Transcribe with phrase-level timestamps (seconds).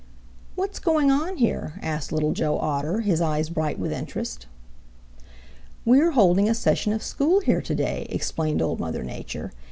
[0.55, 4.47] "What's going on here?" asked Little Joe Otter, his eyes bright with interest.
[5.85, 9.51] "We are holding a session of school here today," explained Old Mother Nature.